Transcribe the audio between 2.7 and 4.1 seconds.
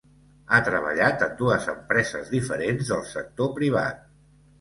del sector privat.